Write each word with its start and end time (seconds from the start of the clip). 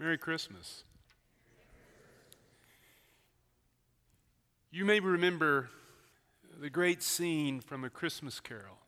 Merry 0.00 0.16
Christmas. 0.16 0.84
You 4.70 4.84
may 4.84 5.00
remember 5.00 5.70
the 6.60 6.70
great 6.70 7.02
scene 7.02 7.60
from 7.60 7.82
A 7.82 7.90
Christmas 7.90 8.38
Carol. 8.38 8.78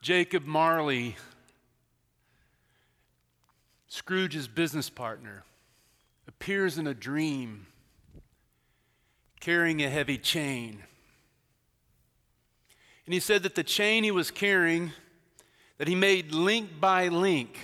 Jacob 0.00 0.46
Marley, 0.46 1.16
Scrooge's 3.88 4.48
business 4.48 4.88
partner, 4.88 5.44
appears 6.26 6.78
in 6.78 6.86
a 6.86 6.94
dream 6.94 7.66
carrying 9.40 9.82
a 9.82 9.90
heavy 9.90 10.16
chain. 10.16 10.84
And 13.04 13.12
he 13.12 13.20
said 13.20 13.42
that 13.42 13.56
the 13.56 13.62
chain 13.62 14.04
he 14.04 14.10
was 14.10 14.30
carrying, 14.30 14.92
that 15.76 15.86
he 15.86 15.94
made 15.94 16.32
link 16.32 16.80
by 16.80 17.08
link, 17.08 17.58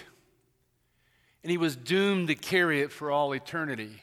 and 1.45 1.50
he 1.50 1.58
was 1.58 1.76
doomed 1.76 2.28
to 2.28 2.34
carry 2.34 2.80
it 2.80 2.91
for 2.91 3.10
all 3.10 3.32
eternity. 3.32 4.02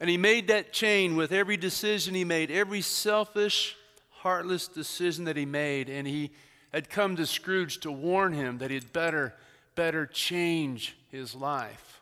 And 0.00 0.10
he 0.10 0.16
made 0.16 0.48
that 0.48 0.72
chain 0.72 1.14
with 1.14 1.30
every 1.30 1.56
decision 1.56 2.16
he 2.16 2.24
made, 2.24 2.50
every 2.50 2.80
selfish, 2.80 3.76
heartless 4.10 4.66
decision 4.66 5.24
that 5.26 5.36
he 5.36 5.46
made. 5.46 5.88
And 5.88 6.04
he 6.04 6.32
had 6.72 6.90
come 6.90 7.14
to 7.14 7.24
Scrooge 7.26 7.78
to 7.78 7.92
warn 7.92 8.32
him 8.32 8.58
that 8.58 8.72
he'd 8.72 8.92
better, 8.92 9.34
better 9.76 10.04
change 10.04 10.96
his 11.12 11.32
life, 11.32 12.00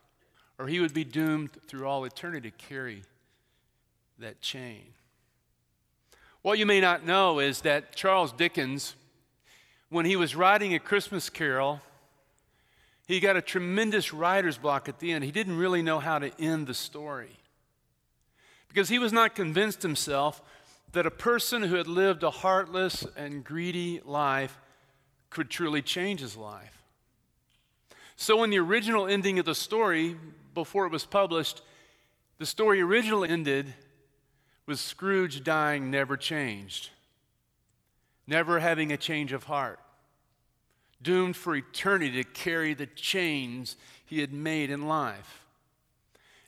or 0.58 0.66
he 0.66 0.80
would 0.80 0.94
be 0.94 1.04
doomed 1.04 1.50
through 1.68 1.86
all 1.86 2.04
eternity 2.04 2.50
to 2.50 2.56
carry 2.56 3.02
that 4.18 4.40
chain. 4.40 4.84
What 6.40 6.58
you 6.58 6.64
may 6.64 6.80
not 6.80 7.04
know 7.04 7.40
is 7.40 7.60
that 7.60 7.94
Charles 7.94 8.32
Dickens, 8.32 8.94
when 9.90 10.06
he 10.06 10.16
was 10.16 10.34
writing 10.34 10.72
a 10.72 10.78
Christmas 10.78 11.28
carol, 11.28 11.82
he 13.10 13.18
got 13.18 13.36
a 13.36 13.42
tremendous 13.42 14.14
writer's 14.14 14.56
block 14.56 14.88
at 14.88 15.00
the 15.00 15.10
end. 15.10 15.24
He 15.24 15.32
didn't 15.32 15.56
really 15.56 15.82
know 15.82 15.98
how 15.98 16.20
to 16.20 16.30
end 16.40 16.68
the 16.68 16.74
story 16.74 17.36
because 18.68 18.88
he 18.88 19.00
was 19.00 19.12
not 19.12 19.34
convinced 19.34 19.82
himself 19.82 20.40
that 20.92 21.06
a 21.06 21.10
person 21.10 21.62
who 21.62 21.74
had 21.74 21.88
lived 21.88 22.22
a 22.22 22.30
heartless 22.30 23.04
and 23.16 23.42
greedy 23.42 24.00
life 24.04 24.56
could 25.28 25.50
truly 25.50 25.82
change 25.82 26.20
his 26.20 26.36
life. 26.36 26.84
So, 28.14 28.44
in 28.44 28.50
the 28.50 28.60
original 28.60 29.08
ending 29.08 29.40
of 29.40 29.44
the 29.44 29.56
story, 29.56 30.16
before 30.54 30.86
it 30.86 30.92
was 30.92 31.04
published, 31.04 31.62
the 32.38 32.46
story 32.46 32.80
originally 32.80 33.28
ended 33.28 33.74
with 34.66 34.78
Scrooge 34.78 35.42
dying 35.42 35.90
never 35.90 36.16
changed, 36.16 36.90
never 38.28 38.60
having 38.60 38.92
a 38.92 38.96
change 38.96 39.32
of 39.32 39.44
heart, 39.44 39.80
doomed 41.02 41.36
for 41.36 41.56
eternity 41.56 42.22
to 42.22 42.28
carry 42.28 42.74
the 42.74 42.86
chains 42.86 43.76
he 44.04 44.20
had 44.20 44.32
made 44.32 44.70
in 44.70 44.86
life. 44.86 45.44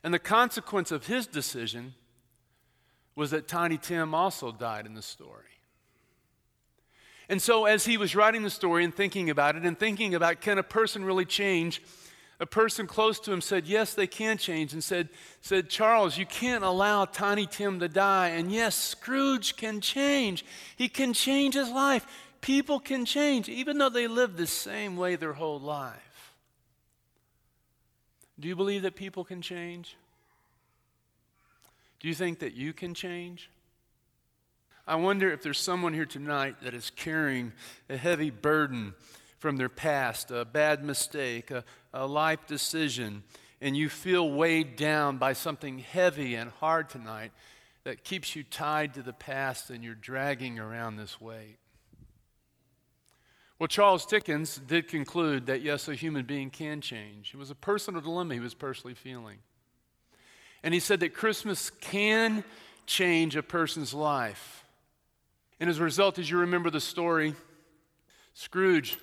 And 0.04 0.12
the 0.12 0.18
consequence 0.18 0.90
of 0.90 1.06
his 1.06 1.26
decision 1.26 1.94
was 3.14 3.30
that 3.30 3.46
Tiny 3.46 3.78
Tim 3.78 4.14
also 4.14 4.52
died 4.52 4.86
in 4.86 4.94
the 4.94 5.02
story. 5.02 5.44
And 7.28 7.40
so, 7.40 7.66
as 7.66 7.84
he 7.84 7.96
was 7.96 8.14
writing 8.14 8.42
the 8.42 8.50
story 8.50 8.84
and 8.84 8.94
thinking 8.94 9.30
about 9.30 9.56
it, 9.56 9.62
and 9.62 9.78
thinking 9.78 10.14
about 10.14 10.40
can 10.40 10.58
a 10.58 10.62
person 10.62 11.04
really 11.04 11.24
change, 11.24 11.80
a 12.40 12.46
person 12.46 12.88
close 12.88 13.20
to 13.20 13.32
him 13.32 13.40
said, 13.40 13.66
Yes, 13.66 13.94
they 13.94 14.08
can 14.08 14.36
change, 14.36 14.72
and 14.72 14.82
said, 14.82 15.08
said, 15.40 15.70
Charles, 15.70 16.18
you 16.18 16.26
can't 16.26 16.64
allow 16.64 17.04
Tiny 17.04 17.46
Tim 17.46 17.78
to 17.78 17.88
die. 17.88 18.30
And 18.30 18.50
yes, 18.50 18.74
Scrooge 18.74 19.56
can 19.56 19.80
change. 19.80 20.44
He 20.76 20.88
can 20.88 21.12
change 21.12 21.54
his 21.54 21.70
life. 21.70 22.06
People 22.42 22.80
can 22.80 23.04
change, 23.04 23.48
even 23.48 23.78
though 23.78 23.88
they 23.88 24.08
live 24.08 24.36
the 24.36 24.48
same 24.48 24.96
way 24.96 25.16
their 25.16 25.32
whole 25.32 25.60
life. 25.60 26.34
Do 28.38 28.48
you 28.48 28.56
believe 28.56 28.82
that 28.82 28.96
people 28.96 29.24
can 29.24 29.40
change? 29.40 29.96
Do 32.00 32.08
you 32.08 32.14
think 32.14 32.40
that 32.40 32.54
you 32.54 32.72
can 32.72 32.94
change? 32.94 33.48
I 34.88 34.96
wonder 34.96 35.30
if 35.30 35.40
there's 35.40 35.60
someone 35.60 35.94
here 35.94 36.04
tonight 36.04 36.56
that 36.62 36.74
is 36.74 36.90
carrying 36.90 37.52
a 37.88 37.96
heavy 37.96 38.30
burden 38.30 38.94
from 39.38 39.56
their 39.56 39.68
past, 39.68 40.32
a 40.32 40.44
bad 40.44 40.84
mistake, 40.84 41.52
a, 41.52 41.62
a 41.94 42.08
life 42.08 42.44
decision, 42.48 43.22
and 43.60 43.76
you 43.76 43.88
feel 43.88 44.28
weighed 44.28 44.74
down 44.74 45.18
by 45.18 45.32
something 45.32 45.78
heavy 45.78 46.34
and 46.34 46.50
hard 46.50 46.90
tonight 46.90 47.30
that 47.84 48.02
keeps 48.02 48.34
you 48.34 48.42
tied 48.42 48.94
to 48.94 49.02
the 49.02 49.12
past 49.12 49.70
and 49.70 49.84
you're 49.84 49.94
dragging 49.94 50.58
around 50.58 50.96
this 50.96 51.20
weight. 51.20 51.58
Well, 53.62 53.68
Charles 53.68 54.04
Dickens 54.04 54.56
did 54.56 54.88
conclude 54.88 55.46
that 55.46 55.62
yes, 55.62 55.86
a 55.86 55.94
human 55.94 56.24
being 56.24 56.50
can 56.50 56.80
change. 56.80 57.30
It 57.32 57.36
was 57.36 57.48
a 57.48 57.54
personal 57.54 58.00
dilemma 58.00 58.34
he 58.34 58.40
was 58.40 58.54
personally 58.54 58.94
feeling. 58.94 59.38
And 60.64 60.74
he 60.74 60.80
said 60.80 60.98
that 60.98 61.14
Christmas 61.14 61.70
can 61.70 62.42
change 62.86 63.36
a 63.36 63.42
person's 63.44 63.94
life. 63.94 64.64
And 65.60 65.70
as 65.70 65.78
a 65.78 65.84
result, 65.84 66.18
as 66.18 66.28
you 66.28 66.38
remember 66.38 66.70
the 66.70 66.80
story, 66.80 67.36
Scrooge 68.34 68.98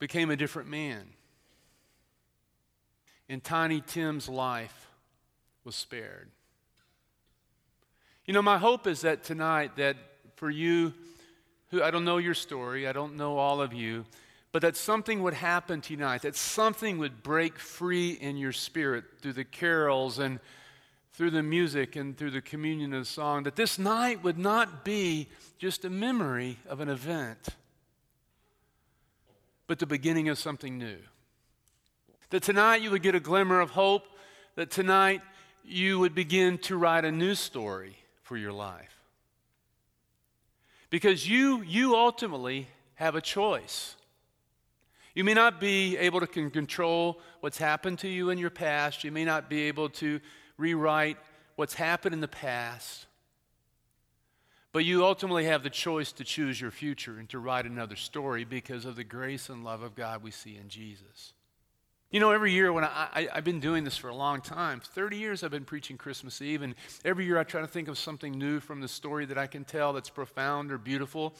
became 0.00 0.30
a 0.30 0.36
different 0.36 0.68
man. 0.68 1.04
And 3.28 3.44
Tiny 3.44 3.80
Tim's 3.80 4.28
life 4.28 4.88
was 5.62 5.76
spared. 5.76 6.32
You 8.26 8.34
know, 8.34 8.42
my 8.42 8.58
hope 8.58 8.88
is 8.88 9.02
that 9.02 9.22
tonight, 9.22 9.76
that 9.76 9.96
for 10.36 10.50
you 10.50 10.92
who 11.70 11.82
I 11.82 11.90
don't 11.90 12.04
know 12.04 12.18
your 12.18 12.34
story, 12.34 12.86
I 12.86 12.92
don't 12.92 13.16
know 13.16 13.38
all 13.38 13.60
of 13.60 13.72
you, 13.72 14.04
but 14.52 14.62
that 14.62 14.76
something 14.76 15.22
would 15.22 15.34
happen 15.34 15.80
tonight, 15.80 16.22
that 16.22 16.36
something 16.36 16.98
would 16.98 17.22
break 17.22 17.58
free 17.58 18.12
in 18.12 18.36
your 18.36 18.52
spirit 18.52 19.04
through 19.20 19.32
the 19.32 19.44
carols 19.44 20.18
and 20.18 20.38
through 21.14 21.30
the 21.30 21.42
music 21.42 21.96
and 21.96 22.16
through 22.16 22.30
the 22.30 22.40
communion 22.40 22.92
of 22.92 23.06
song, 23.06 23.44
that 23.44 23.56
this 23.56 23.78
night 23.78 24.22
would 24.22 24.38
not 24.38 24.84
be 24.84 25.28
just 25.58 25.84
a 25.84 25.90
memory 25.90 26.58
of 26.68 26.80
an 26.80 26.88
event, 26.88 27.48
but 29.66 29.78
the 29.78 29.86
beginning 29.86 30.28
of 30.28 30.38
something 30.38 30.76
new. 30.76 30.98
That 32.30 32.42
tonight 32.42 32.82
you 32.82 32.90
would 32.90 33.02
get 33.02 33.14
a 33.14 33.20
glimmer 33.20 33.60
of 33.60 33.70
hope, 33.70 34.04
that 34.56 34.70
tonight 34.70 35.22
you 35.64 35.98
would 36.00 36.14
begin 36.14 36.58
to 36.58 36.76
write 36.76 37.04
a 37.04 37.12
new 37.12 37.34
story 37.34 37.96
for 38.22 38.36
your 38.36 38.52
life. 38.52 39.03
Because 40.94 41.28
you, 41.28 41.62
you 41.62 41.96
ultimately 41.96 42.68
have 42.94 43.16
a 43.16 43.20
choice. 43.20 43.96
You 45.12 45.24
may 45.24 45.34
not 45.34 45.58
be 45.58 45.96
able 45.96 46.20
to 46.20 46.26
control 46.28 47.18
what's 47.40 47.58
happened 47.58 47.98
to 47.98 48.08
you 48.08 48.30
in 48.30 48.38
your 48.38 48.50
past. 48.50 49.02
You 49.02 49.10
may 49.10 49.24
not 49.24 49.50
be 49.50 49.62
able 49.62 49.88
to 49.88 50.20
rewrite 50.56 51.16
what's 51.56 51.74
happened 51.74 52.14
in 52.14 52.20
the 52.20 52.28
past. 52.28 53.06
But 54.70 54.84
you 54.84 55.04
ultimately 55.04 55.46
have 55.46 55.64
the 55.64 55.68
choice 55.68 56.12
to 56.12 56.22
choose 56.22 56.60
your 56.60 56.70
future 56.70 57.18
and 57.18 57.28
to 57.30 57.40
write 57.40 57.66
another 57.66 57.96
story 57.96 58.44
because 58.44 58.84
of 58.84 58.94
the 58.94 59.02
grace 59.02 59.48
and 59.48 59.64
love 59.64 59.82
of 59.82 59.96
God 59.96 60.22
we 60.22 60.30
see 60.30 60.56
in 60.56 60.68
Jesus. 60.68 61.32
You 62.14 62.20
know, 62.20 62.30
every 62.30 62.52
year 62.52 62.72
when 62.72 62.84
I, 62.84 63.08
I, 63.12 63.28
have 63.34 63.42
been 63.42 63.58
doing 63.58 63.82
this 63.82 63.96
for 63.96 64.06
a 64.06 64.14
long 64.14 64.40
time, 64.40 64.78
30 64.78 65.16
years 65.16 65.42
I've 65.42 65.50
been 65.50 65.64
preaching 65.64 65.96
Christmas 65.96 66.40
Eve, 66.40 66.62
and 66.62 66.76
every 67.04 67.24
year 67.24 67.38
I 67.38 67.42
try 67.42 67.60
to 67.60 67.66
think 67.66 67.88
of 67.88 67.98
something 67.98 68.30
new 68.30 68.60
from 68.60 68.80
the 68.80 68.86
story 68.86 69.26
that 69.26 69.36
I 69.36 69.48
can 69.48 69.64
tell 69.64 69.92
that's 69.92 70.10
profound 70.10 70.70
or 70.70 70.78
beautiful. 70.78 71.34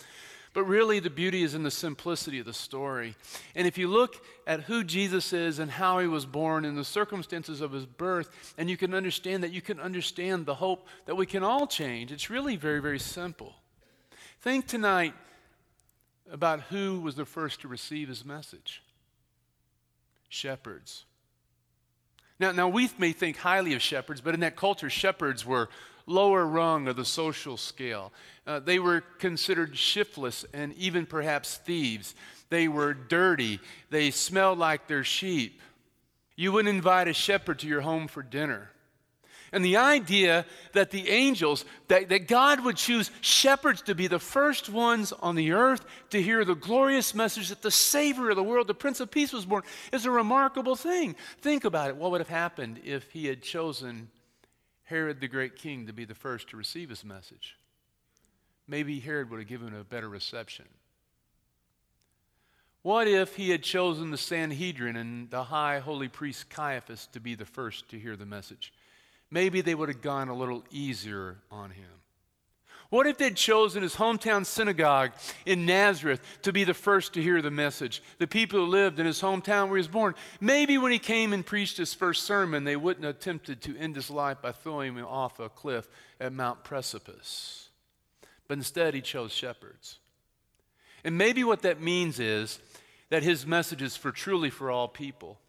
But 0.53 0.65
really, 0.65 0.99
the 0.99 1.11
beauty 1.11 1.45
is 1.45 1.55
in 1.55 1.63
the 1.63 1.71
simplicity 1.71 2.41
of 2.41 2.47
the 2.47 2.53
story. 2.53 3.15
And 3.55 3.69
if 3.69 3.79
you 3.79 3.87
look 3.87 4.17
at 4.49 4.63
who 4.63 4.83
Jesus 4.83 5.33
is 5.33 5.61
and 5.61 5.71
how 5.71 6.01
he 6.01 6.09
was 6.09 6.27
born 6.27 6.65
and 6.65 6.77
the 6.77 6.85
circumstances 6.85 7.61
of 7.61 7.71
his 7.71 7.87
birth, 7.87 8.55
and 8.59 8.69
you 8.69 8.77
can 8.77 8.95
understand 8.95 9.45
that, 9.45 9.53
you 9.53 9.63
can 9.63 9.79
understand 9.79 10.45
the 10.45 10.57
hope 10.57 10.89
that 11.07 11.15
we 11.15 11.25
can 11.25 11.45
all 11.45 11.69
change. 11.69 12.11
It's 12.11 12.31
really 12.31 12.57
very, 12.57 12.81
very 12.81 12.99
simple. 12.99 13.55
Think 14.41 14.67
tonight 14.67 15.15
about 16.29 16.63
who 16.63 16.99
was 16.99 17.15
the 17.15 17.25
first 17.25 17.61
to 17.61 17.69
receive 17.69 18.09
his 18.09 18.25
message 18.25 18.83
shepherds. 20.35 21.05
Now, 22.41 22.53
now 22.53 22.69
we 22.69 22.91
may 22.99 23.13
think 23.13 23.37
highly 23.37 23.75
of 23.75 23.81
shepherds, 23.81 24.21
but 24.21 24.35
in 24.35 24.41
that 24.41 24.57
culture, 24.57 24.91
shepherds 24.91 25.47
were 25.47 25.69
lower 26.07 26.45
rung 26.47 26.89
of 26.89 26.97
the 26.97 27.05
social 27.05 27.57
scale. 27.57 28.13
Uh, 28.47 28.59
they 28.59 28.79
were 28.79 29.03
considered 29.19 29.77
shiftless 29.77 30.45
and 30.53 30.75
even 30.75 31.07
perhaps 31.07 31.57
thieves. 31.57 32.15
They 32.51 32.69
were 32.69 32.93
dirty. 32.93 33.61
They 33.91 34.11
smelled 34.11 34.59
like 34.59 34.87
their 34.87 35.05
sheep. 35.05 35.61
You 36.37 36.53
wouldn't 36.53 36.75
invite 36.75 37.09
a 37.09 37.15
shepherd 37.15 37.61
to 37.61 37.69
your 37.69 37.81
home 37.81 38.09
for 38.09 38.23
dinner. 38.23 38.71
And 39.55 39.65
the 39.65 39.79
idea 39.79 40.45
that 40.73 40.91
the 40.91 41.09
angels, 41.09 41.65
that, 41.89 42.11
that 42.11 42.29
God 42.29 42.65
would 42.65 42.77
choose 42.77 43.11
shepherds 43.23 43.83
to 43.83 43.95
be 43.95 44.07
the 44.07 44.19
first 44.19 44.69
ones 44.69 45.13
on 45.13 45.37
the 45.37 45.53
earth 45.53 45.85
to 46.11 46.21
hear 46.21 46.45
the 46.45 46.55
glorious 46.55 47.15
message 47.15 47.49
that 47.49 47.63
the 47.63 47.71
Savior 47.71 48.31
of 48.31 48.37
the 48.37 48.43
world, 48.43 48.67
the 48.67 48.75
Prince 48.75 49.01
of 49.01 49.11
Peace, 49.11 49.33
was 49.33 49.47
born, 49.47 49.63
is 49.93 50.05
a 50.05 50.11
remarkable 50.11 50.77
thing. 50.77 51.17
Think 51.41 51.65
about 51.65 51.89
it. 51.89 51.97
What 51.97 52.11
would 52.11 52.21
have 52.21 52.29
happened 52.29 52.81
if 52.85 53.11
he 53.13 53.27
had 53.27 53.41
chosen 53.41 54.09
Herod 54.85 55.21
the 55.21 55.29
great 55.29 55.57
king 55.57 55.87
to 55.87 55.93
be 55.93 56.05
the 56.05 56.15
first 56.15 56.51
to 56.51 56.57
receive 56.57 56.91
his 56.91 57.05
message. 57.05 57.57
Maybe 58.69 59.01
Herod 59.01 59.31
would 59.31 59.41
have 59.41 59.49
given 59.49 59.75
a 59.75 59.85
better 59.85 60.09
reception. 60.09 60.67
What 62.83 63.09
if 63.09 63.35
he 63.35 63.49
had 63.49 63.63
chosen 63.63 64.11
the 64.11 64.19
Sanhedrin 64.19 64.97
and 64.97 65.31
the 65.31 65.45
high 65.45 65.79
holy 65.79 66.09
priest 66.09 66.51
Caiaphas 66.51 67.09
to 67.13 67.21
be 67.21 67.35
the 67.35 67.47
first 67.47 67.89
to 67.91 67.99
hear 67.99 68.15
the 68.15 68.27
message? 68.27 68.75
Maybe 69.35 69.63
they 69.63 69.75
would 69.75 69.89
have 69.89 70.01
gone 70.01 70.29
a 70.29 70.35
little 70.35 70.63
easier 70.71 71.39
on 71.51 71.71
him. 71.71 71.91
What 72.91 73.09
if 73.09 73.19
they'd 73.19 73.35
chosen 73.35 73.83
his 73.83 73.97
hometown 73.97 74.47
synagogue 74.47 75.11
in 75.45 75.67
Nazareth 75.67 76.21
to 76.43 76.53
be 76.53 76.63
the 76.63 76.73
first 76.73 77.15
to 77.15 77.23
hear 77.23 77.43
the 77.43 77.51
message? 77.51 78.01
The 78.19 78.29
people 78.29 78.61
who 78.61 78.67
lived 78.67 79.01
in 79.01 79.07
his 79.07 79.21
hometown 79.21 79.67
where 79.67 79.77
he 79.77 79.81
was 79.81 79.89
born. 79.89 80.15
Maybe 80.41 80.79
when 80.79 80.93
he 80.93 81.01
came 81.01 81.33
and 81.33 81.45
preached 81.45 81.79
his 81.79 81.93
first 81.93 82.23
sermon, 82.23 82.63
they 82.63 82.77
wouldn't 82.77 83.05
have 83.05 83.17
attempted 83.17 83.61
to 83.63 83.77
end 83.77 83.97
his 83.97 84.09
life 84.09 84.41
by 84.41 84.53
throwing 84.53 84.95
him 84.95 85.05
off 85.05 85.41
a 85.41 85.49
cliff 85.49 85.89
at 86.21 86.33
Mount 86.33 86.63
Precipice. 86.63 87.71
But 88.47 88.59
instead, 88.59 88.95
he 88.95 89.01
chose 89.01 89.33
shepherds. 89.33 89.99
And 91.03 91.19
maybe 91.19 91.43
what 91.43 91.63
that 91.63 91.83
means 91.83 92.21
is 92.21 92.61
that 93.11 93.25
his 93.25 93.45
message 93.45 93.83
is 93.83 93.97
for 93.97 94.13
truly 94.13 94.51
for 94.51 94.71
all 94.71 94.87
people. 94.87 95.41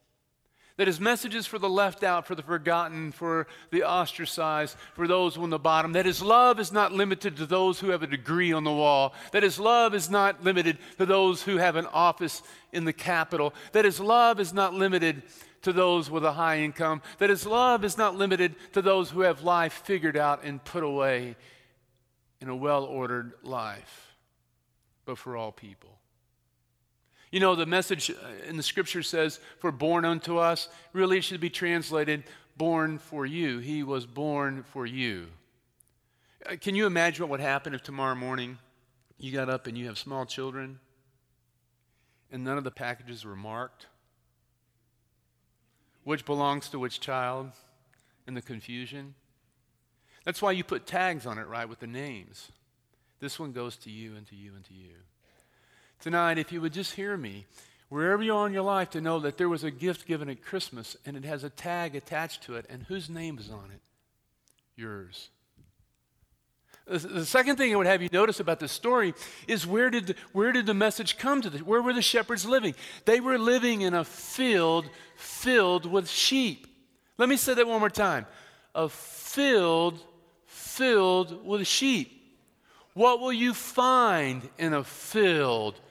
That 0.78 0.88
his 0.88 1.00
message 1.00 1.36
is 1.36 1.46
for 1.46 1.58
the 1.58 1.70
left 1.70 2.04
out, 2.04 2.28
for 2.28 2.36
the 2.36 2.44
forgotten, 2.44 3.12
for 3.12 3.48
the 3.72 3.84
ostracized, 3.84 4.76
for 4.94 5.08
those 5.08 5.38
on 5.38 5.50
the 5.50 5.58
bottom. 5.58 5.94
That 5.94 6.06
his 6.06 6.22
love 6.22 6.60
is 6.60 6.72
not 6.72 6.92
limited 6.92 7.38
to 7.38 7.46
those 7.46 7.80
who 7.80 7.90
have 7.90 8.04
a 8.04 8.08
degree 8.08 8.52
on 8.52 8.66
the 8.66 8.72
wall. 8.72 9.14
That 9.32 9.44
his 9.44 9.58
love 9.58 9.94
is 9.94 10.10
not 10.10 10.44
limited 10.44 10.78
to 10.98 11.06
those 11.06 11.44
who 11.44 11.58
have 11.58 11.78
an 11.78 11.88
office 11.88 12.44
in 12.74 12.84
the 12.84 12.94
Capitol. 12.94 13.54
That 13.72 13.86
his 13.86 14.00
love 14.02 14.40
is 14.40 14.54
not 14.54 14.74
limited 14.74 15.24
to 15.62 15.72
those 15.72 16.12
with 16.12 16.26
a 16.26 16.34
high 16.34 16.60
income. 16.60 17.02
That 17.20 17.30
his 17.30 17.46
love 17.46 17.86
is 17.86 17.98
not 17.98 18.16
limited 18.16 18.56
to 18.74 18.82
those 18.82 19.10
who 19.10 19.22
have 19.22 19.44
life 19.44 19.82
figured 19.86 20.18
out 20.18 20.44
and 20.44 20.64
put 20.64 20.84
away 20.84 21.38
in 22.42 22.50
a 22.50 22.56
well 22.56 22.84
ordered 22.84 23.34
life 23.44 24.06
but 25.06 25.18
for 25.18 25.38
all 25.38 25.52
people. 25.52 26.00
You 27.36 27.42
know, 27.42 27.54
the 27.54 27.66
message 27.66 28.10
in 28.48 28.56
the 28.56 28.64
scripture 28.64 29.04
says, 29.04 29.42
for 29.60 29.70
born 29.70 30.06
unto 30.06 30.38
us, 30.38 30.70
really 30.94 31.20
should 31.20 31.42
be 31.42 31.50
translated, 31.50 32.24
born 32.56 32.98
for 32.98 33.26
you. 33.26 33.60
He 33.60 33.84
was 33.84 34.06
born 34.06 34.64
for 34.64 34.86
you. 34.86 35.28
Uh, 36.50 36.56
can 36.56 36.76
you 36.76 36.86
imagine 36.86 37.24
what 37.24 37.32
would 37.32 37.42
happen 37.42 37.74
if 37.74 37.84
tomorrow 37.84 38.16
morning 38.16 38.58
you 39.18 39.34
got 39.34 39.50
up 39.50 39.68
and 39.68 39.78
you 39.78 39.88
have 39.88 39.98
small 39.98 40.26
children 40.26 40.80
and 42.32 42.42
none 42.46 42.58
of 42.58 42.64
the 42.64 42.72
packages 42.72 43.26
were 43.26 43.36
marked? 43.36 43.88
Which 46.06 46.24
belongs 46.24 46.70
to 46.70 46.80
which 46.80 47.02
child? 47.02 47.52
And 48.28 48.38
the 48.38 48.42
confusion? 48.42 49.14
That's 50.24 50.42
why 50.42 50.54
you 50.54 50.64
put 50.64 50.88
tags 50.88 51.26
on 51.26 51.38
it, 51.38 51.48
right, 51.48 51.68
with 51.68 51.82
the 51.82 51.88
names. 51.88 52.54
This 53.20 53.38
one 53.38 53.52
goes 53.52 53.76
to 53.80 53.92
you 53.92 54.16
and 54.16 54.26
to 54.28 54.38
you 54.38 54.54
and 54.56 54.64
to 54.64 54.74
you. 54.74 54.94
Tonight, 56.02 56.38
if 56.38 56.52
you 56.52 56.62
would 56.62 56.74
just 56.74 56.94
hear 56.94 57.18
me, 57.18 57.46
wherever 57.90 58.22
you 58.22 58.36
are 58.36 58.48
in 58.48 58.54
your 58.54 58.64
life, 58.64 58.90
to 58.92 59.02
know 59.02 59.20
that 59.20 59.38
there 59.38 59.50
was 59.50 59.64
a 59.64 59.72
gift 59.72 60.08
given 60.08 60.30
at 60.30 60.44
Christmas 60.44 60.96
and 61.06 61.18
it 61.18 61.26
has 61.26 61.44
a 61.44 61.50
tag 61.50 61.96
attached 61.96 62.44
to 62.44 62.56
it, 62.56 62.66
and 62.70 62.84
whose 62.84 63.10
name 63.10 63.38
is 63.38 63.50
on 63.50 63.72
it? 63.72 63.82
Yours. 64.76 65.30
The 66.88 67.26
second 67.26 67.56
thing 67.56 67.74
I 67.74 67.78
would 67.78 67.88
have 67.88 68.04
you 68.04 68.10
notice 68.12 68.40
about 68.40 68.60
this 68.60 68.72
story 68.72 69.16
is 69.48 69.66
where 69.66 69.90
did, 69.90 70.08
the, 70.08 70.16
where 70.34 70.52
did 70.52 70.68
the 70.68 70.76
message 70.76 71.18
come 71.18 71.42
to? 71.42 71.50
The, 71.50 71.60
where 71.60 71.82
were 71.82 71.94
the 71.94 72.02
shepherds 72.04 72.46
living? 72.46 72.76
They 73.06 73.20
were 73.20 73.40
living 73.40 73.82
in 73.82 73.96
a 73.96 74.04
field 74.04 74.88
filled 75.16 75.88
with 75.88 76.08
sheep. 76.08 76.68
Let 77.18 77.28
me 77.28 77.38
say 77.38 77.56
that 77.56 77.68
one 77.68 77.80
more 77.80 77.90
time. 77.90 78.28
A 78.76 78.88
field 78.88 80.00
filled 80.46 81.44
with 81.44 81.66
sheep. 81.66 82.12
What 82.94 83.20
will 83.20 83.34
you 83.34 83.56
find 83.56 84.48
in 84.60 84.74
a 84.74 84.84
field 84.84 85.82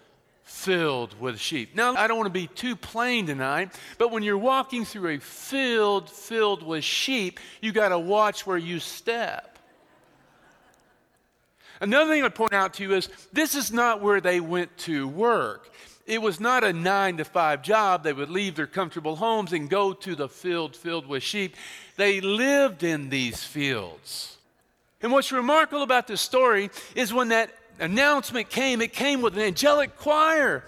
filled 0.44 1.18
with 1.20 1.40
sheep? 1.40 1.74
Now, 1.74 1.94
I 1.94 2.06
don't 2.06 2.16
want 2.16 2.26
to 2.26 2.38
be 2.38 2.46
too 2.46 2.76
plain 2.76 3.26
tonight, 3.26 3.72
but 3.98 4.12
when 4.12 4.22
you're 4.22 4.38
walking 4.38 4.84
through 4.84 5.16
a 5.16 5.18
field 5.18 6.08
filled 6.08 6.62
with 6.62 6.84
sheep, 6.84 7.40
you 7.60 7.72
got 7.72 7.88
to 7.88 7.98
watch 7.98 8.46
where 8.46 8.58
you 8.58 8.78
step. 8.78 9.58
Another 11.80 12.10
thing 12.10 12.22
I'd 12.22 12.34
point 12.34 12.52
out 12.52 12.74
to 12.74 12.82
you 12.82 12.94
is 12.94 13.08
this 13.32 13.54
is 13.54 13.72
not 13.72 14.00
where 14.00 14.20
they 14.20 14.40
went 14.40 14.76
to 14.78 15.08
work. 15.08 15.70
It 16.06 16.20
was 16.20 16.38
not 16.38 16.64
a 16.64 16.72
nine 16.72 17.16
to 17.16 17.24
five 17.24 17.62
job. 17.62 18.04
They 18.04 18.12
would 18.12 18.30
leave 18.30 18.56
their 18.56 18.66
comfortable 18.66 19.16
homes 19.16 19.52
and 19.52 19.70
go 19.70 19.92
to 19.92 20.14
the 20.14 20.28
field 20.28 20.76
filled 20.76 21.06
with 21.06 21.22
sheep. 21.22 21.56
They 21.96 22.20
lived 22.20 22.82
in 22.82 23.08
these 23.08 23.42
fields. 23.42 24.36
And 25.00 25.12
what's 25.12 25.32
remarkable 25.32 25.82
about 25.82 26.06
this 26.06 26.20
story 26.20 26.70
is 26.94 27.12
when 27.12 27.28
that 27.28 27.50
announcement 27.78 28.50
came, 28.50 28.80
it 28.80 28.92
came 28.92 29.22
with 29.22 29.34
an 29.34 29.42
angelic 29.42 29.96
choir. 29.96 30.64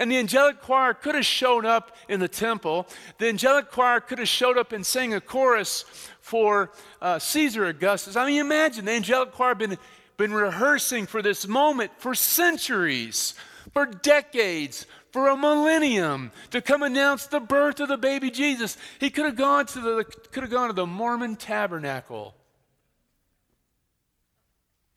And 0.00 0.10
the 0.10 0.18
angelic 0.18 0.60
choir 0.60 0.94
could 0.94 1.16
have 1.16 1.26
showed 1.26 1.64
up 1.64 1.96
in 2.08 2.20
the 2.20 2.28
temple. 2.28 2.86
The 3.18 3.28
angelic 3.28 3.70
choir 3.70 3.98
could 4.00 4.20
have 4.20 4.28
showed 4.28 4.56
up 4.56 4.72
and 4.72 4.86
sang 4.86 5.12
a 5.12 5.20
chorus 5.20 5.84
for 6.20 6.70
uh, 7.02 7.18
Caesar 7.18 7.66
Augustus. 7.66 8.14
I 8.14 8.26
mean, 8.26 8.40
imagine 8.40 8.84
the 8.84 8.92
angelic 8.92 9.32
choir 9.32 9.56
been 9.56 9.76
been 10.18 10.34
rehearsing 10.34 11.06
for 11.06 11.22
this 11.22 11.46
moment 11.46 11.92
for 11.96 12.14
centuries, 12.14 13.34
for 13.72 13.86
decades, 13.86 14.84
for 15.12 15.28
a 15.28 15.36
millennium 15.36 16.32
to 16.50 16.60
come 16.60 16.82
announce 16.82 17.26
the 17.26 17.40
birth 17.40 17.80
of 17.80 17.88
the 17.88 17.96
baby 17.96 18.30
Jesus. 18.30 18.76
He 18.98 19.10
could 19.10 19.24
have 19.24 19.36
gone 19.36 19.64
to 19.66 19.80
the 19.80 20.04
could 20.04 20.42
have 20.42 20.50
gone 20.50 20.68
to 20.68 20.74
the 20.74 20.86
Mormon 20.86 21.36
tabernacle 21.36 22.34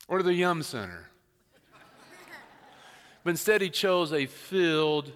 or 0.08 0.18
to 0.18 0.24
the 0.24 0.34
Yum 0.34 0.62
Center. 0.62 1.08
But 3.24 3.30
instead, 3.30 3.60
he 3.60 3.70
chose 3.70 4.12
a 4.12 4.26
field 4.26 5.12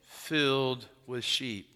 filled 0.00 0.86
with 1.06 1.24
sheep. 1.24 1.68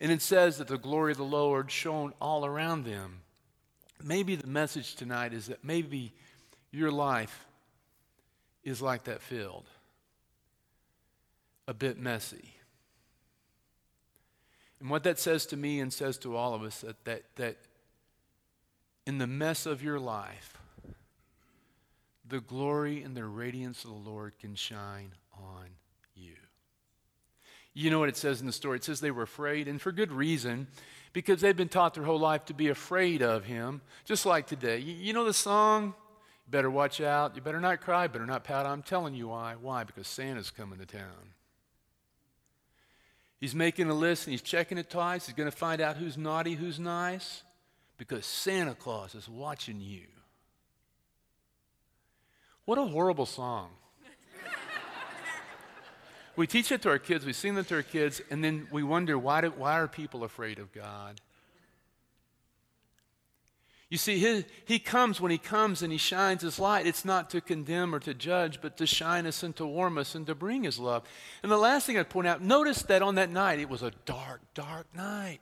And 0.00 0.12
it 0.12 0.22
says 0.22 0.58
that 0.58 0.68
the 0.68 0.78
glory 0.78 1.12
of 1.12 1.18
the 1.18 1.24
Lord 1.24 1.70
shone 1.70 2.12
all 2.20 2.44
around 2.44 2.84
them. 2.84 3.20
Maybe 4.02 4.36
the 4.36 4.46
message 4.46 4.94
tonight 4.94 5.32
is 5.32 5.46
that 5.46 5.64
maybe 5.64 6.12
your 6.70 6.92
life 6.92 7.46
is 8.62 8.80
like 8.80 9.04
that 9.04 9.22
field, 9.22 9.64
a 11.66 11.74
bit 11.74 11.98
messy. 11.98 12.54
And 14.80 14.88
what 14.90 15.02
that 15.04 15.18
says 15.18 15.46
to 15.46 15.56
me 15.56 15.80
and 15.80 15.92
says 15.92 16.18
to 16.18 16.36
all 16.36 16.54
of 16.54 16.62
us 16.62 16.82
that, 16.82 17.04
that, 17.04 17.22
that 17.36 17.56
in 19.06 19.18
the 19.18 19.26
mess 19.26 19.66
of 19.66 19.82
your 19.82 19.98
life, 19.98 20.57
the 22.28 22.40
glory 22.40 23.02
and 23.02 23.16
the 23.16 23.24
radiance 23.24 23.84
of 23.84 23.90
the 23.90 24.10
Lord 24.10 24.38
can 24.38 24.54
shine 24.54 25.12
on 25.32 25.66
you. 26.14 26.34
You 27.74 27.90
know 27.90 27.98
what 27.98 28.08
it 28.08 28.16
says 28.16 28.40
in 28.40 28.46
the 28.46 28.52
story? 28.52 28.76
It 28.76 28.84
says 28.84 29.00
they 29.00 29.10
were 29.10 29.22
afraid, 29.22 29.68
and 29.68 29.80
for 29.80 29.92
good 29.92 30.12
reason, 30.12 30.66
because 31.12 31.40
they've 31.40 31.56
been 31.56 31.68
taught 31.68 31.94
their 31.94 32.04
whole 32.04 32.18
life 32.18 32.44
to 32.46 32.54
be 32.54 32.68
afraid 32.68 33.22
of 33.22 33.44
him, 33.44 33.80
just 34.04 34.26
like 34.26 34.46
today. 34.46 34.78
You, 34.78 35.12
know 35.12 35.24
the 35.24 35.32
song? 35.32 35.94
You 36.46 36.50
better 36.50 36.70
watch 36.70 37.00
out. 37.00 37.36
You 37.36 37.42
better 37.42 37.60
not 37.60 37.80
cry. 37.80 38.06
Better 38.08 38.26
not 38.26 38.44
pout. 38.44 38.66
I'm 38.66 38.82
telling 38.82 39.14
you 39.14 39.28
why. 39.28 39.54
Why? 39.60 39.84
Because 39.84 40.08
Santa's 40.08 40.50
coming 40.50 40.78
to 40.78 40.86
town. 40.86 41.32
He's 43.40 43.54
making 43.54 43.88
a 43.88 43.94
list 43.94 44.26
and 44.26 44.32
he's 44.32 44.42
checking 44.42 44.78
it 44.78 44.90
twice. 44.90 45.26
He's 45.26 45.36
going 45.36 45.50
to 45.50 45.56
find 45.56 45.80
out 45.80 45.96
who's 45.96 46.18
naughty, 46.18 46.54
who's 46.54 46.80
nice, 46.80 47.42
because 47.96 48.26
Santa 48.26 48.74
Claus 48.74 49.14
is 49.14 49.28
watching 49.28 49.80
you. 49.80 50.06
What 52.68 52.76
a 52.76 52.84
horrible 52.84 53.24
song. 53.24 53.70
we 56.36 56.46
teach 56.46 56.70
it 56.70 56.82
to 56.82 56.90
our 56.90 56.98
kids, 56.98 57.24
we 57.24 57.32
sing 57.32 57.56
it 57.56 57.66
to 57.68 57.76
our 57.76 57.82
kids, 57.82 58.20
and 58.30 58.44
then 58.44 58.68
we 58.70 58.82
wonder 58.82 59.18
why, 59.18 59.40
do, 59.40 59.48
why 59.48 59.78
are 59.78 59.88
people 59.88 60.22
afraid 60.22 60.58
of 60.58 60.70
God? 60.70 61.18
You 63.88 63.96
see, 63.96 64.18
his, 64.18 64.44
he 64.66 64.78
comes 64.78 65.18
when 65.18 65.30
he 65.30 65.38
comes 65.38 65.80
and 65.80 65.90
he 65.90 65.96
shines 65.96 66.42
his 66.42 66.58
light. 66.58 66.86
It's 66.86 67.06
not 67.06 67.30
to 67.30 67.40
condemn 67.40 67.94
or 67.94 68.00
to 68.00 68.12
judge, 68.12 68.60
but 68.60 68.76
to 68.76 68.86
shine 68.86 69.26
us 69.26 69.42
and 69.42 69.56
to 69.56 69.64
warm 69.64 69.96
us 69.96 70.14
and 70.14 70.26
to 70.26 70.34
bring 70.34 70.64
his 70.64 70.78
love. 70.78 71.04
And 71.42 71.50
the 71.50 71.56
last 71.56 71.86
thing 71.86 71.96
I'd 71.96 72.10
point 72.10 72.28
out 72.28 72.42
notice 72.42 72.82
that 72.82 73.00
on 73.00 73.14
that 73.14 73.30
night, 73.30 73.60
it 73.60 73.70
was 73.70 73.82
a 73.82 73.92
dark, 74.04 74.42
dark 74.52 74.94
night. 74.94 75.40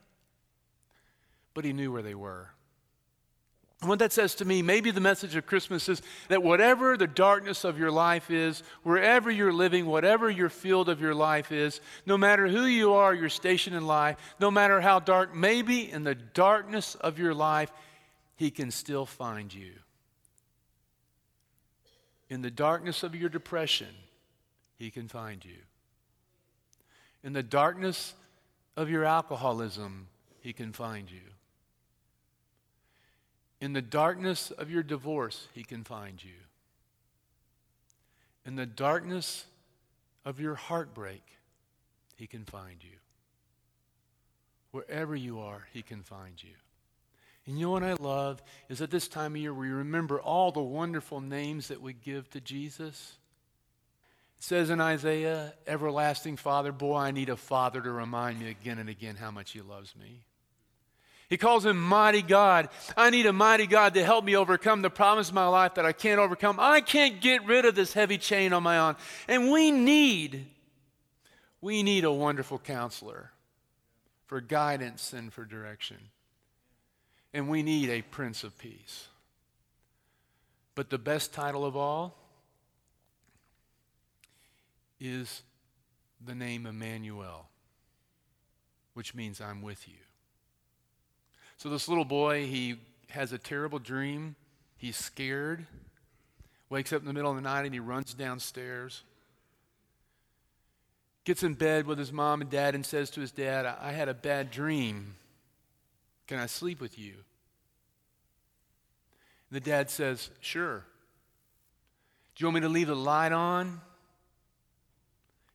But 1.54 1.64
he 1.64 1.72
knew 1.72 1.90
where 1.90 2.02
they 2.02 2.14
were. 2.14 2.50
What 3.82 3.98
that 3.98 4.12
says 4.12 4.34
to 4.36 4.44
me, 4.44 4.62
maybe 4.62 4.90
the 4.90 5.02
message 5.02 5.36
of 5.36 5.44
Christmas 5.44 5.88
is 5.88 6.00
that 6.28 6.42
whatever 6.42 6.96
the 6.96 7.06
darkness 7.06 7.62
of 7.62 7.78
your 7.78 7.90
life 7.90 8.30
is, 8.30 8.62
wherever 8.82 9.30
you're 9.30 9.52
living, 9.52 9.84
whatever 9.84 10.30
your 10.30 10.48
field 10.48 10.88
of 10.88 11.00
your 11.00 11.14
life 11.14 11.52
is, 11.52 11.80
no 12.06 12.16
matter 12.16 12.48
who 12.48 12.64
you 12.64 12.94
are, 12.94 13.14
your 13.14 13.28
station 13.28 13.74
in 13.74 13.86
life, 13.86 14.16
no 14.40 14.50
matter 14.50 14.80
how 14.80 14.98
dark, 14.98 15.34
maybe 15.34 15.90
in 15.90 16.04
the 16.04 16.14
darkness 16.14 16.94
of 16.94 17.18
your 17.18 17.34
life, 17.34 17.70
He 18.36 18.50
can 18.50 18.70
still 18.70 19.04
find 19.04 19.52
you. 19.52 19.72
In 22.30 22.40
the 22.40 22.50
darkness 22.50 23.02
of 23.02 23.14
your 23.14 23.28
depression, 23.28 23.94
He 24.78 24.90
can 24.90 25.06
find 25.06 25.44
you. 25.44 25.58
In 27.22 27.34
the 27.34 27.42
darkness 27.42 28.14
of 28.74 28.88
your 28.88 29.04
alcoholism, 29.04 30.08
He 30.40 30.54
can 30.54 30.72
find 30.72 31.10
you. 31.10 31.35
In 33.60 33.72
the 33.72 33.82
darkness 33.82 34.50
of 34.50 34.70
your 34.70 34.82
divorce, 34.82 35.48
He 35.54 35.64
can 35.64 35.84
find 35.84 36.22
you. 36.22 36.34
In 38.46 38.54
the 38.54 38.66
darkness 38.66 39.44
of 40.24 40.38
your 40.40 40.54
heartbreak, 40.54 41.22
he 42.16 42.26
can 42.26 42.44
find 42.44 42.82
you. 42.82 42.98
Wherever 44.70 45.16
you 45.16 45.40
are, 45.40 45.66
he 45.72 45.82
can 45.82 46.02
find 46.02 46.42
you. 46.42 46.50
And 47.46 47.58
you 47.58 47.66
know 47.66 47.72
what 47.72 47.82
I 47.82 47.94
love 47.94 48.42
is 48.68 48.82
at 48.82 48.90
this 48.90 49.08
time 49.08 49.34
of 49.34 49.40
year 49.40 49.54
we 49.54 49.68
remember 49.68 50.20
all 50.20 50.50
the 50.50 50.62
wonderful 50.62 51.20
names 51.20 51.68
that 51.68 51.80
we 51.80 51.92
give 51.92 52.28
to 52.30 52.40
Jesus. 52.40 53.16
It 54.38 54.44
says 54.44 54.68
in 54.68 54.80
Isaiah, 54.80 55.54
Everlasting 55.66 56.36
Father, 56.36 56.72
boy, 56.72 56.96
I 56.96 57.12
need 57.12 57.28
a 57.28 57.36
father 57.36 57.80
to 57.80 57.90
remind 57.90 58.40
me 58.40 58.50
again 58.50 58.78
and 58.78 58.88
again 58.88 59.16
how 59.16 59.30
much 59.30 59.52
he 59.52 59.60
loves 59.60 59.94
me. 59.96 60.25
He 61.28 61.36
calls 61.36 61.66
him 61.66 61.80
mighty 61.80 62.22
God. 62.22 62.68
I 62.96 63.10
need 63.10 63.26
a 63.26 63.32
mighty 63.32 63.66
God 63.66 63.94
to 63.94 64.04
help 64.04 64.24
me 64.24 64.36
overcome 64.36 64.82
the 64.82 64.90
problems 64.90 65.28
of 65.28 65.34
my 65.34 65.48
life 65.48 65.74
that 65.74 65.84
I 65.84 65.92
can't 65.92 66.20
overcome. 66.20 66.58
I 66.60 66.80
can't 66.80 67.20
get 67.20 67.44
rid 67.46 67.64
of 67.64 67.74
this 67.74 67.92
heavy 67.92 68.16
chain 68.16 68.52
on 68.52 68.62
my 68.62 68.78
own. 68.78 68.96
And 69.26 69.50
we 69.50 69.72
need, 69.72 70.46
we 71.60 71.82
need 71.82 72.04
a 72.04 72.12
wonderful 72.12 72.58
counselor 72.58 73.32
for 74.26 74.40
guidance 74.40 75.12
and 75.12 75.32
for 75.32 75.44
direction. 75.44 75.98
And 77.34 77.48
we 77.48 77.62
need 77.62 77.90
a 77.90 78.02
Prince 78.02 78.44
of 78.44 78.56
Peace. 78.56 79.08
But 80.76 80.90
the 80.90 80.98
best 80.98 81.32
title 81.32 81.64
of 81.64 81.76
all 81.76 82.16
is 85.00 85.42
the 86.24 86.34
name 86.34 86.66
Emmanuel, 86.66 87.48
which 88.94 89.14
means 89.14 89.40
I'm 89.40 89.60
with 89.60 89.88
you. 89.88 90.05
So 91.58 91.68
this 91.70 91.88
little 91.88 92.04
boy, 92.04 92.46
he 92.46 92.76
has 93.10 93.32
a 93.32 93.38
terrible 93.38 93.78
dream. 93.78 94.36
He's 94.76 94.96
scared. 94.96 95.66
Wakes 96.68 96.92
up 96.92 97.00
in 97.00 97.06
the 97.06 97.14
middle 97.14 97.30
of 97.30 97.36
the 97.36 97.42
night 97.42 97.64
and 97.64 97.72
he 97.72 97.80
runs 97.80 98.12
downstairs. 98.14 99.02
Gets 101.24 101.42
in 101.42 101.54
bed 101.54 101.86
with 101.86 101.98
his 101.98 102.12
mom 102.12 102.40
and 102.40 102.50
dad 102.50 102.74
and 102.74 102.84
says 102.84 103.10
to 103.10 103.20
his 103.20 103.32
dad, 103.32 103.66
I 103.66 103.92
had 103.92 104.08
a 104.08 104.14
bad 104.14 104.50
dream. 104.50 105.16
Can 106.26 106.38
I 106.38 106.46
sleep 106.46 106.80
with 106.80 106.98
you? 106.98 107.14
The 109.50 109.60
dad 109.60 109.90
says, 109.90 110.30
Sure. 110.40 110.84
Do 112.34 112.42
you 112.42 112.46
want 112.48 112.56
me 112.56 112.60
to 112.62 112.68
leave 112.68 112.88
the 112.88 112.96
light 112.96 113.32
on 113.32 113.80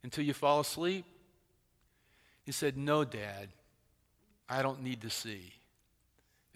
until 0.01 0.23
you 0.23 0.33
fall 0.33 0.61
asleep? 0.61 1.05
He 2.43 2.51
said, 2.51 2.75
No, 2.77 3.03
Dad. 3.03 3.49
I 4.49 4.61
don't 4.61 4.81
need 4.81 5.01
to 5.01 5.09
see 5.09 5.53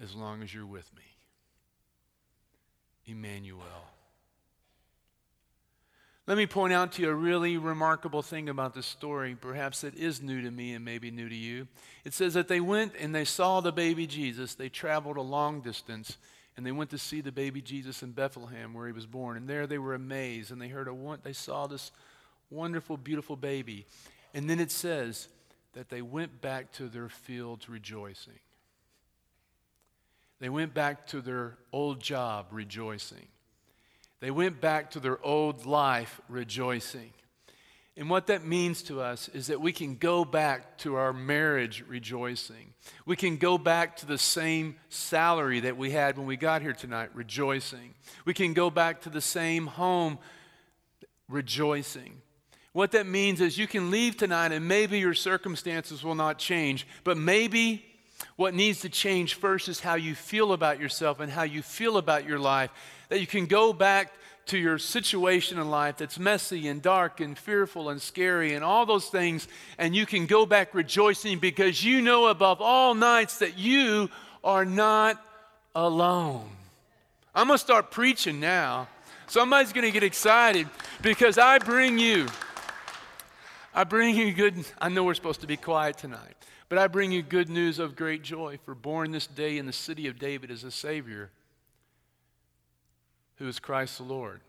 as 0.02 0.14
long 0.16 0.44
as 0.44 0.54
you're 0.54 0.66
with 0.66 0.90
me. 0.96 1.04
Emmanuel. 3.06 3.62
Let 6.28 6.38
me 6.38 6.48
point 6.48 6.74
out 6.74 6.94
to 6.94 7.04
you 7.04 7.10
a 7.10 7.14
really 7.14 7.58
remarkable 7.58 8.24
thing 8.24 8.50
about 8.50 8.74
this 8.74 8.88
story. 8.88 9.36
Perhaps 9.40 9.84
it 9.84 9.94
is 9.94 10.24
new 10.24 10.42
to 10.42 10.50
me 10.50 10.74
and 10.74 10.84
maybe 10.84 11.12
new 11.12 11.30
to 11.30 11.36
you. 11.36 11.68
It 12.04 12.16
says 12.16 12.34
that 12.34 12.48
they 12.48 12.60
went 12.60 12.94
and 13.00 13.14
they 13.14 13.26
saw 13.26 13.62
the 13.62 13.72
baby 13.72 14.08
Jesus. 14.08 14.56
They 14.56 14.70
traveled 14.70 15.18
a 15.18 15.22
long 15.22 15.62
distance 15.62 16.18
and 16.58 16.66
they 16.66 16.72
went 16.72 16.90
to 16.92 16.98
see 16.98 17.22
the 17.22 17.32
baby 17.32 17.62
Jesus 17.62 18.02
in 18.02 18.12
Bethlehem 18.12 18.74
where 18.74 18.88
he 18.88 18.94
was 18.94 19.06
born. 19.06 19.38
And 19.38 19.48
there 19.48 19.68
they 19.68 19.78
were 19.78 19.94
amazed 19.94 20.52
and 20.52 20.60
they 20.60 20.68
heard 20.68 20.88
a 20.88 21.18
they 21.24 21.34
saw 21.34 21.68
this 21.68 21.92
wonderful, 22.50 22.98
beautiful 22.98 23.36
baby. 23.36 23.86
And 24.34 24.50
then 24.50 24.60
it 24.60 24.72
says 24.72 25.28
that 25.74 25.90
they 25.90 26.02
went 26.02 26.42
back 26.42 26.72
to 26.74 26.88
their 26.88 27.10
fields 27.10 27.70
rejoicing. 27.70 28.40
They 30.40 30.50
went 30.50 30.74
back 30.74 31.08
to 31.08 31.22
their 31.22 31.58
old 31.72 32.02
job 32.02 32.48
rejoicing. 32.52 33.28
They 34.20 34.32
went 34.32 34.60
back 34.60 34.92
to 34.92 35.00
their 35.00 35.24
old 35.26 35.66
life 35.66 36.20
rejoicing. 36.28 37.14
And 37.98 38.10
what 38.10 38.28
that 38.28 38.46
means 38.46 38.84
to 38.84 39.00
us 39.00 39.30
is 39.30 39.48
that 39.48 39.62
we 39.62 39.72
can 39.72 39.96
go 39.96 40.26
back 40.26 40.78
to 40.80 40.96
our 40.96 41.14
marriage 41.14 41.84
rejoicing. 41.88 42.74
We 43.06 43.16
can 43.16 43.38
go 43.38 43.58
back 43.58 43.96
to 43.98 44.06
the 44.06 44.18
same 44.18 44.76
salary 44.90 45.62
that 45.62 45.78
we 45.78 45.92
had 45.92 46.18
when 46.18 46.28
we 46.28 46.36
got 46.36 46.62
here 46.62 46.74
tonight 46.74 47.10
rejoicing. 47.14 47.94
We 48.26 48.34
can 48.34 48.54
go 48.54 48.70
back 48.70 49.02
to 49.02 49.10
the 49.10 49.22
same 49.22 49.68
home 49.68 50.18
rejoicing. 51.30 52.22
What 52.74 52.92
that 52.92 53.08
means 53.08 53.40
is 53.40 53.58
you 53.58 53.68
can 53.68 53.90
leave 53.92 54.18
tonight 54.18 54.52
and 54.52 54.68
maybe 54.68 55.00
your 55.00 55.14
circumstances 55.14 56.04
will 56.04 56.16
not 56.16 56.38
change, 56.38 56.86
but 57.06 57.18
maybe 57.18 57.86
what 58.36 58.54
needs 58.54 58.82
to 58.82 58.90
change 58.90 59.36
first 59.36 59.70
is 59.70 59.80
how 59.80 59.96
you 59.96 60.16
feel 60.16 60.54
about 60.54 60.80
yourself 60.80 61.20
and 61.20 61.32
how 61.32 61.44
you 61.44 61.62
feel 61.62 61.98
about 61.98 62.26
your 62.28 62.40
life. 62.40 62.72
That 63.10 63.22
you 63.22 63.28
can 63.28 63.46
go 63.46 63.74
back 63.74 64.12
to 64.48 64.58
your 64.58 64.78
situation 64.78 65.58
in 65.58 65.70
life 65.70 65.98
that's 65.98 66.20
messy 66.20 66.68
and 66.68 66.82
dark 66.82 67.20
and 67.20 67.38
fearful 67.38 67.90
and 67.90 68.02
scary 68.02 68.54
and 68.54 68.64
all 68.64 68.86
those 68.86 69.08
things, 69.08 69.48
and 69.78 69.96
you 69.96 70.06
can 70.06 70.26
go 70.26 70.46
back 70.46 70.74
rejoicing 70.74 71.40
because 71.40 71.84
you 71.84 72.02
know 72.02 72.28
above 72.28 72.62
all 72.62 72.94
nights 72.94 73.40
that 73.40 73.58
you 73.58 74.10
are 74.44 74.66
not 74.66 75.24
alone. 75.74 76.48
I'm 77.34 77.48
going 77.48 77.58
to 77.58 77.64
start 77.64 77.92
preaching 77.92 78.40
now. 78.40 78.88
Somebody's 79.28 79.74
going 79.74 79.86
to 79.86 79.92
get 79.92 80.04
excited 80.04 80.70
because 81.02 81.38
I 81.38 81.58
bring 81.58 81.98
you, 81.98 82.28
I 83.74 83.84
bring 83.84 84.16
you 84.16 84.32
good. 84.34 84.64
I 84.80 84.90
know 84.90 85.04
we're 85.04 85.16
supposed 85.16 85.42
to 85.42 85.48
be 85.48 85.58
quiet 85.58 85.98
tonight. 85.98 86.36
But 86.68 86.78
I 86.78 86.88
bring 86.88 87.12
you 87.12 87.22
good 87.22 87.50
news 87.50 87.78
of 87.78 87.96
great 87.96 88.24
joy, 88.24 88.60
for 88.64 88.74
born 88.74 89.12
this 89.12 89.28
day 89.28 89.58
in 89.58 89.66
the 89.66 89.74
city 89.74 90.08
of 90.08 90.18
David 90.18 90.50
is 90.50 90.64
a 90.64 90.72
Savior 90.72 91.30
who 93.38 93.48
is 93.48 93.60
Christ 93.60 93.98
the 93.98 94.04
Lord. 94.04 94.40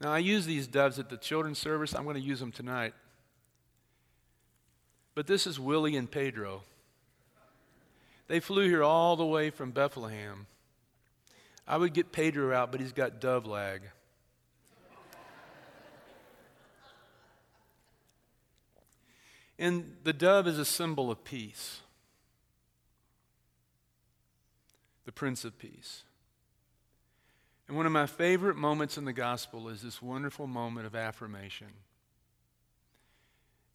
Now, 0.00 0.12
I 0.12 0.18
use 0.18 0.46
these 0.46 0.66
doves 0.66 0.98
at 0.98 1.10
the 1.10 1.18
children's 1.18 1.58
service. 1.58 1.94
I'm 1.94 2.04
going 2.04 2.14
to 2.14 2.22
use 2.22 2.40
them 2.40 2.52
tonight. 2.52 2.94
But 5.14 5.26
this 5.26 5.46
is 5.46 5.60
Willie 5.60 5.96
and 5.96 6.10
Pedro. 6.10 6.62
They 8.28 8.40
flew 8.40 8.66
here 8.66 8.82
all 8.82 9.16
the 9.16 9.26
way 9.26 9.50
from 9.50 9.72
Bethlehem. 9.72 10.46
I 11.66 11.76
would 11.76 11.92
get 11.92 12.12
Pedro 12.12 12.56
out, 12.56 12.72
but 12.72 12.80
he's 12.80 12.92
got 12.92 13.20
dove 13.20 13.44
lag. 13.44 13.82
And 19.60 19.96
the 20.04 20.14
dove 20.14 20.48
is 20.48 20.58
a 20.58 20.64
symbol 20.64 21.10
of 21.10 21.22
peace, 21.22 21.80
the 25.04 25.12
Prince 25.12 25.44
of 25.44 25.58
Peace. 25.58 26.04
And 27.68 27.76
one 27.76 27.84
of 27.84 27.92
my 27.92 28.06
favorite 28.06 28.56
moments 28.56 28.96
in 28.96 29.04
the 29.04 29.12
gospel 29.12 29.68
is 29.68 29.82
this 29.82 30.00
wonderful 30.00 30.46
moment 30.46 30.86
of 30.86 30.96
affirmation. 30.96 31.66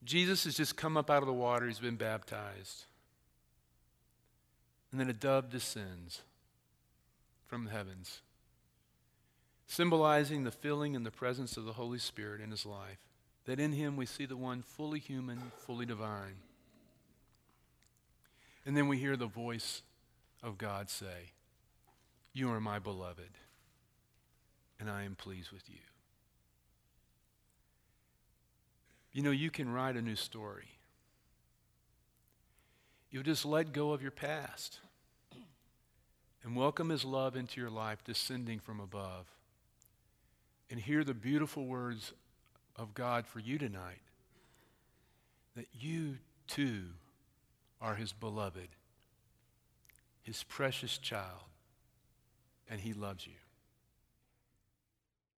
Jesus 0.04 0.46
has 0.46 0.56
just 0.56 0.75
come 0.75 0.98
up 0.98 1.12
out 1.12 1.22
of 1.22 1.27
the 1.27 1.34
water, 1.34 1.68
he's 1.68 1.77
been 1.77 1.98
baptized. 1.98 2.86
And 4.92 5.00
then 5.00 5.08
a 5.08 5.13
dove 5.13 5.51
descends 5.51 6.24
from 7.46 7.65
the 7.65 7.72
heavens, 7.72 8.22
symbolizing 9.68 10.46
the 10.46 10.51
filling 10.51 10.96
and 10.96 11.06
the 11.06 11.12
presence 11.12 11.58
of 11.58 11.65
the 11.65 11.74
Holy 11.74 12.00
Spirit 12.00 12.42
in 12.42 12.50
his 12.50 12.65
life 12.65 13.05
that 13.46 13.60
in 13.60 13.72
him 13.72 13.96
we 13.96 14.06
see 14.06 14.25
the 14.25 14.38
one 14.38 14.62
fully 14.62 15.00
human, 15.00 15.40
fully 15.66 15.86
divine. 15.86 16.38
And 18.66 18.75
then 18.75 18.88
we 18.88 18.98
hear 18.98 19.16
the 19.16 19.28
voice 19.28 19.84
of 20.42 20.58
God 20.58 20.90
say, 20.90 21.32
You 22.34 22.52
are 22.52 22.60
my 22.60 22.80
beloved, 22.80 23.32
and 24.80 24.90
I 24.90 25.04
am 25.04 25.16
pleased 25.16 25.52
with 25.52 25.70
you. 25.70 25.80
You 29.12 29.22
know, 29.22 29.32
you 29.32 29.50
can 29.50 29.72
write 29.72 29.96
a 29.96 30.02
new 30.02 30.16
story. 30.16 30.68
You 33.12 33.24
just 33.24 33.46
let 33.46 33.72
go 33.72 33.94
of 33.94 34.02
your 34.02 34.12
past 34.12 34.80
and 36.44 36.56
welcome 36.56 36.90
his 36.90 37.06
love 37.06 37.38
into 37.38 37.62
your 37.62 37.70
life 37.70 38.04
descending 38.04 38.60
from 38.60 38.82
above. 38.82 39.25
And 40.70 40.80
hear 40.80 41.04
the 41.04 41.14
beautiful 41.14 41.66
words 41.66 42.12
of 42.77 42.94
God 42.94 43.25
for 43.25 43.39
you 43.39 43.58
tonight 43.58 44.01
that 45.55 45.67
you 45.74 46.17
too 46.48 46.84
are 47.82 47.96
his 47.96 48.12
beloved, 48.12 48.70
his 50.22 50.44
precious 50.44 50.98
child, 50.98 51.50
and 52.70 52.82
he 52.82 52.94
loves 52.94 53.25
you. 53.25 53.34